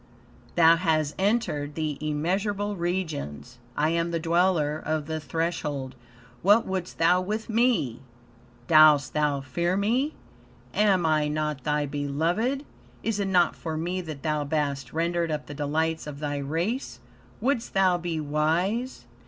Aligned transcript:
"Thou 0.55 0.77
hast 0.77 1.13
entered 1.19 1.75
the 1.75 1.95
immeasurable 2.01 2.75
regions. 2.75 3.59
I 3.77 3.89
am 3.91 4.09
the 4.09 4.19
Dweller 4.19 4.79
of 4.83 5.05
the 5.05 5.19
Threshold. 5.19 5.93
What 6.41 6.65
wouldst 6.65 6.97
thou 6.97 7.21
with 7.21 7.49
me? 7.51 7.99
Dost 8.65 9.13
thou 9.13 9.41
fear 9.41 9.77
me? 9.77 10.15
Am 10.73 11.05
I 11.05 11.27
not 11.27 11.63
thy 11.65 11.85
beloved? 11.85 12.65
Is 13.03 13.19
it 13.19 13.27
not 13.27 13.55
for 13.55 13.77
me 13.77 14.01
that 14.01 14.23
thou 14.23 14.43
bast 14.43 14.91
rendered 14.91 15.29
up 15.29 15.45
the 15.45 15.53
delights 15.53 16.07
of 16.07 16.17
thy 16.17 16.37
race? 16.39 16.99
Wouldst 17.39 17.75
thou 17.75 17.99
be 17.99 18.19
wise? 18.19 19.05